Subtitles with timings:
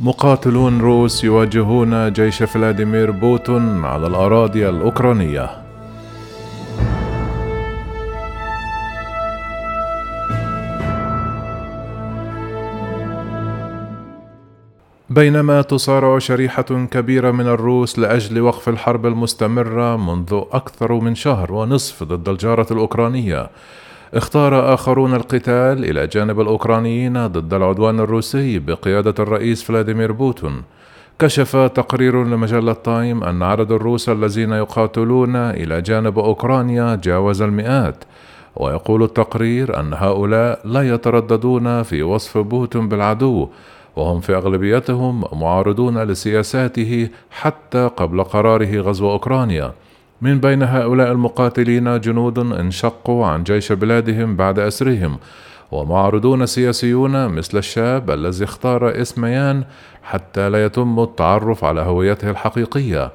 [0.00, 5.50] مقاتلون روس يواجهون جيش فلاديمير بوتين على الأراضي الأوكرانية.
[15.10, 22.02] بينما تصارع شريحة كبيرة من الروس لأجل وقف الحرب المستمرة منذ أكثر من شهر ونصف
[22.02, 23.50] ضد الجارة الأوكرانية
[24.14, 30.62] اختار آخرون القتال إلى جانب الأوكرانيين ضد العدوان الروسي بقيادة الرئيس فلاديمير بوتين.
[31.18, 38.04] كشف تقرير لمجلة تايم أن عدد الروس الذين يقاتلون إلى جانب أوكرانيا جاوز المئات
[38.56, 43.48] ويقول التقرير أن هؤلاء لا يترددون في وصف بوتين بالعدو
[43.96, 49.72] وهم في أغلبيتهم معارضون لسياساته حتى قبل قراره غزو أوكرانيا.
[50.20, 55.18] من بين هؤلاء المقاتلين جنود انشقوا عن جيش بلادهم بعد أسرهم
[55.72, 59.64] ومعارضون سياسيون مثل الشاب الذي اختار اسم يان
[60.02, 63.12] حتى لا يتم التعرف على هويته الحقيقية.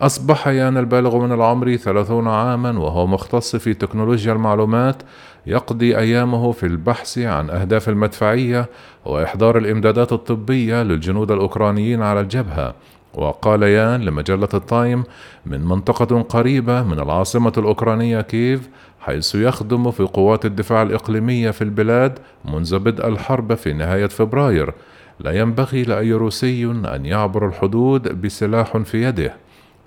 [0.00, 5.02] أصبح يان البالغ من العمر ثلاثون عاما وهو مختص في تكنولوجيا المعلومات
[5.46, 8.68] يقضي أيامه في البحث عن أهداف المدفعية
[9.04, 12.74] وإحضار الإمدادات الطبية للجنود الأوكرانيين على الجبهة.
[13.14, 15.04] وقال يان لمجلة التايم
[15.46, 18.68] من منطقة قريبة من العاصمة الأوكرانية كييف
[19.00, 24.74] حيث يخدم في قوات الدفاع الإقليمية في البلاد منذ بدء الحرب في نهاية فبراير.
[25.20, 29.34] لا ينبغي لأي روسي أن يعبر الحدود بسلاح في يده.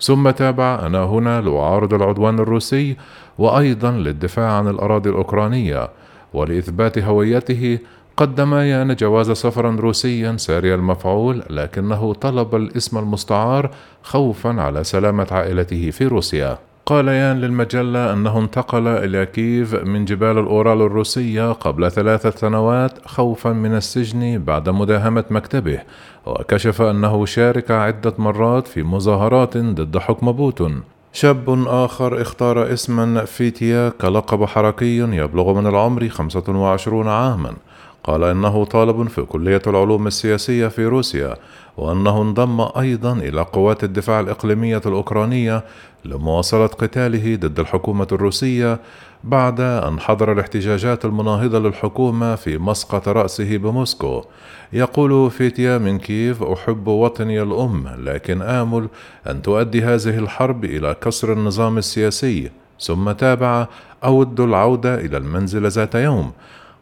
[0.00, 2.96] ثم تابع أنا هنا لأعارض العدوان الروسي
[3.38, 5.88] وأيضا للدفاع عن الأراضي الأوكرانية
[6.34, 7.78] ولإثبات هويته
[8.16, 13.70] قدم يان جواز سفر روسيا ساري المفعول لكنه طلب الاسم المستعار
[14.02, 16.58] خوفا على سلامة عائلته في روسيا.
[16.86, 23.50] قال يان للمجلة أنه انتقل إلى كييف من جبال الأورال الروسية قبل ثلاثة سنوات خوفا
[23.50, 25.78] من السجن بعد مداهمة مكتبه
[26.26, 30.82] وكشف أنه شارك عدة مرات في مظاهرات ضد حكم بوتون.
[31.12, 37.54] شاب آخر اختار اسما فيتيا كلقب حركي يبلغ من العمر 25 عاما.
[38.04, 41.36] قال إنه طالب في كلية العلوم السياسية في روسيا
[41.76, 45.64] وأنه انضم أيضا إلى قوات الدفاع الإقليمية الأوكرانية
[46.04, 48.80] لمواصلة قتاله ضد الحكومة الروسية
[49.24, 54.24] بعد أن حضر الاحتجاجات المناهضة للحكومة في مسقط رأسه بموسكو.
[54.72, 58.88] يقول فيتيا من كييف أحب وطني الأم لكن آمل
[59.26, 62.50] أن تؤدي هذه الحرب إلى كسر النظام السياسي
[62.80, 63.66] ثم تابع
[64.04, 66.32] أود العودة إلى المنزل ذات يوم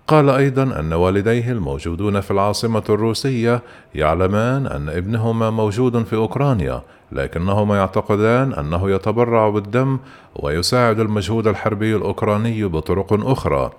[0.08, 3.62] قال أيضا أن والديه الموجودون في العاصمة الروسية
[3.94, 6.82] يعلمان أن ابنهما موجود في أوكرانيا
[7.12, 9.98] لكنهما يعتقدان أنه يتبرع بالدم
[10.36, 13.70] ويساعد المجهود الحربي الأوكراني بطرق أخرى.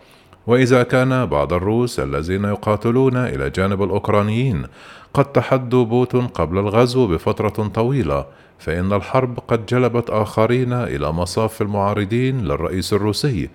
[0.48, 4.66] وإذا كان بعض الروس الذين يقاتلون إلى جانب الأوكرانيين
[5.14, 8.26] قد تحدوا بوتين قبل الغزو بفترة طويلة
[8.60, 13.50] فإن الحرب قد جلبت آخرين إلى مصاف المعارضين للرئيس الروسي.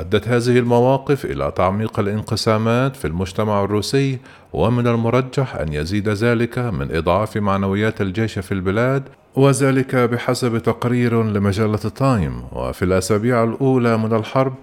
[0.00, 4.18] أدت هذه المواقف إلى تعميق الانقسامات في المجتمع الروسي
[4.52, 9.02] ومن المرجح أن يزيد ذلك من إضعاف معنويات الجيش في البلاد
[9.36, 14.54] وذلك بحسب تقرير لمجلة تايم وفي الأسابيع الأولى من الحرب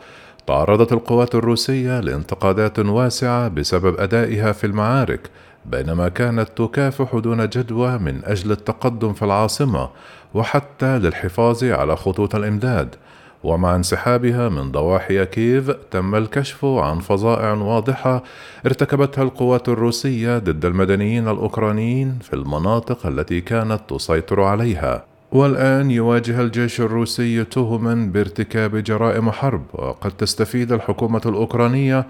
[0.47, 5.29] تعرضت القوات الروسية لانتقادات واسعة بسبب أدائها في المعارك
[5.65, 9.89] بينما كانت تكافح دون جدوى من أجل التقدم في العاصمة
[10.33, 12.95] وحتى للحفاظ على خطوط الإمداد.
[13.45, 18.23] ومع انسحابها من ضواحي كييف تم الكشف عن فظائع واضحة
[18.65, 25.05] ارتكبتها القوات الروسية ضد المدنيين الأوكرانيين في المناطق التي كانت تسيطر عليها.
[25.31, 32.05] والآن يواجه الجيش الروسي تهما بارتكاب جرائم حرب وقد تستفيد الحكومة الأوكرانية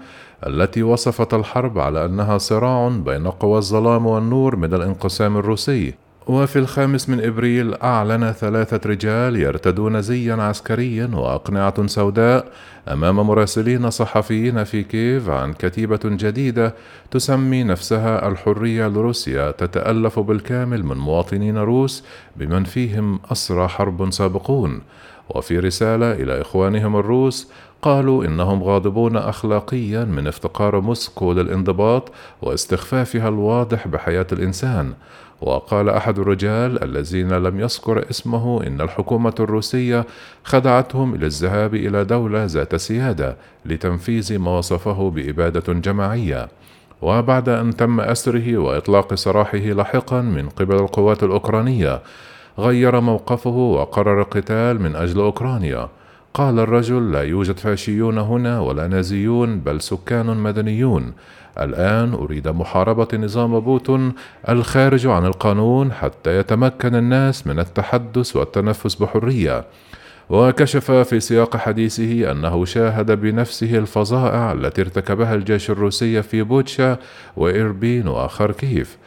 [0.46, 6.05] التي وصفت الحرب على أنها صراع بين قوى الظلام والنور من الانقسام الروسي.
[6.26, 12.52] وفي الخامس من إبريل أعلن ثلاثة رجال يرتدون زيا عسكريا وأقنعة سوداء
[12.88, 16.74] أمام مراسلين صحفيين في كييف عن كتيبة جديدة
[17.10, 22.04] تسمي نفسها الحرية لروسيا تتألف بالكامل من مواطنين روس
[22.36, 24.80] بمن فيهم أسرى حرب سابقون.
[25.30, 27.50] وفي رسالة إلى إخوانهم الروس
[27.86, 32.12] قالوا إنهم غاضبون أخلاقيا من افتقار موسكو للانضباط
[32.42, 34.92] واستخفافها الواضح بحياة الإنسان.
[35.40, 40.06] وقال أحد الرجال الذين لم يذكر اسمه إن الحكومة الروسية
[40.44, 43.36] خدعتهم إلى الذهاب إلى دولة ذات سيادة
[43.66, 46.48] لتنفيذ ما وصفه بإبادة جماعية.
[47.02, 52.02] وبعد أن تم أسره وإطلاق سراحه لاحقا من قبل القوات الأوكرانية
[52.58, 55.88] غير موقفه وقرر القتال من أجل أوكرانيا.
[56.36, 61.12] قال الرجل لا يوجد فاشيون هنا ولا نازيون بل سكان مدنيون.
[61.60, 64.12] الآن أريد محاربة نظام بوتين
[64.48, 69.64] الخارج عن القانون حتى يتمكن الناس من التحدث والتنفس بحرية.
[70.30, 76.98] وكشف في سياق حديثه أنه شاهد بنفسه الفظائع التي ارتكبها الجيش الروسي في بوتشا
[77.36, 78.98] وإربين وخاركيف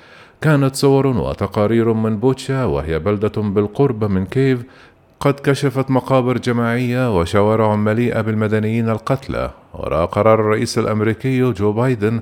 [0.41, 4.63] كانت صور وتقارير من بوتشا وهي بلدة بالقرب من كيف
[5.19, 12.19] قد كشفت مقابر جماعية وشوارع مليئة بالمدنيين القتلى وراء قرار الرئيس الأمريكي جو بايدن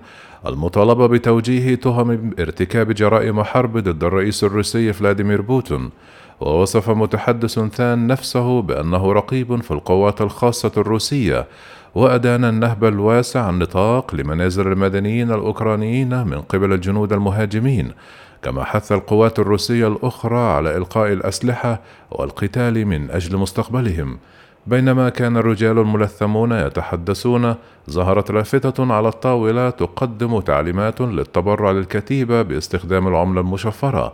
[0.48, 5.90] المطالبة بتوجيه تهم ارتكاب جرائم حرب ضد الرئيس الروسي فلاديمير بوتين
[6.40, 11.48] ووصف متحدث ثان نفسه بأنه رقيب في القوات الخاصة الروسية
[11.96, 17.92] وأدان النهب الواسع النطاق لمنازل المدنيين الأوكرانيين من قبل الجنود المهاجمين.
[18.42, 21.80] كما حث القوات الروسية الأخرى على إلقاء الأسلحة
[22.12, 24.18] والقتال من أجل مستقبلهم.
[24.68, 27.56] بينما كان الرجال الملثمون يتحدثون
[27.89, 34.13] ظهرت لافتة على الطاولة تقدم تعليمات للتبرع للكتيبة باستخدام العملة المشفرة.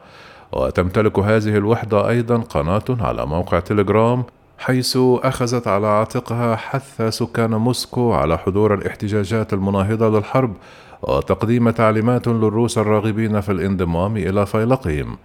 [0.51, 4.23] وتمتلك هذه الوحدة أيضا قناة على موقع تليجرام
[4.57, 10.53] حيث أخذت على عاتقها حث سكان موسكو على حضور الاحتجاجات المناهضة للحرب
[11.03, 15.17] وتقديم تعليمات للروس الراغبين في الانضمام إلى فيلقهم.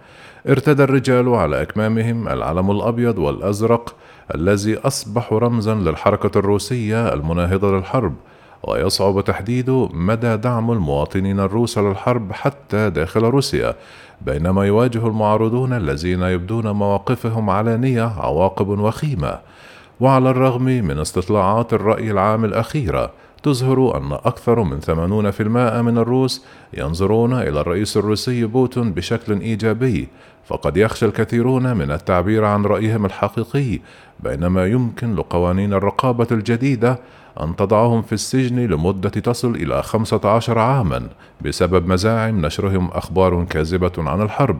[0.49, 3.95] ارتدى الرجال على أكمامهم العلم الأبيض والأزرق
[4.35, 8.13] الذي أصبح رمزا للحركة الروسية المناهضة للحرب
[8.63, 13.75] ويصعب تحديد مدى دعم المواطنين الروس للحرب حتى داخل روسيا
[14.21, 19.39] بينما يواجه المعارضون الذين يبدون مواقفهم علانيه عواقب وخيمة.
[19.99, 23.11] وعلى الرغم من استطلاعات الرأي العام الأخيرة
[23.43, 30.07] تظهر أن أكثر من 80% من الروس ينظرون إلى الرئيس الروسي بوتون بشكل إيجابي،
[30.45, 33.79] فقد يخشى الكثيرون من التعبير عن رأيهم الحقيقي،
[34.19, 36.99] بينما يمكن لقوانين الرقابة الجديدة
[37.41, 41.09] أن تضعهم في السجن لمدة تصل إلى 15 عامًا
[41.41, 44.57] بسبب مزاعم نشرهم أخبار كاذبة عن الحرب.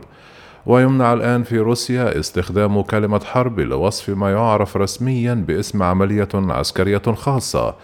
[0.66, 7.74] ويمنع الآن في روسيا استخدام كلمة حرب لوصف ما يعرف رسميا باسم عملية عسكرية خاصة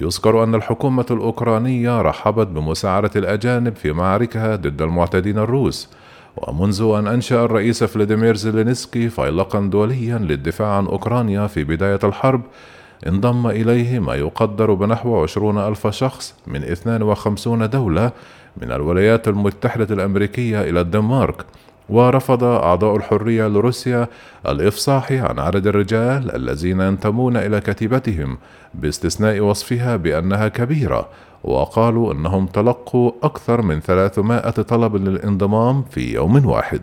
[0.00, 5.88] يذكر أن الحكومة الأوكرانية رحبت بمساعدة الأجانب في معاركها ضد المعتدين الروس
[6.36, 12.42] ومنذ أن أنشأ الرئيس فلاديمير زيلينسكي فيلقا دوليا للدفاع عن أوكرانيا في بداية الحرب
[13.06, 18.12] انضم إليه ما يقدر بنحو عشرون ألف شخص من 52 دولة
[18.56, 21.44] من الولايات المتحدة الأمريكية إلى الدنمارك.
[21.88, 24.08] ورفض أعضاء الحرية لروسيا
[24.48, 28.38] الإفصاح عن عدد الرجال الذين ينتمون إلى كتيبتهم
[28.74, 31.08] باستثناء وصفها بأنها كبيرة
[31.44, 36.82] وقالوا أنهم تلقوا أكثر من 300 طلب للانضمام في يوم واحد.